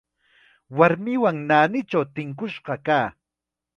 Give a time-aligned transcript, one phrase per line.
[0.77, 3.07] Warmiwan naanichaw tinkush kaa.